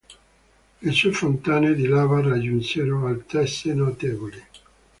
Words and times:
Le 0.81 0.91
sue 0.93 1.11
fontane 1.13 1.75
di 1.75 1.85
lava 1.87 2.21
raggiunsero 2.21 3.05
altezze 3.05 3.71
notevoli. 3.75 4.43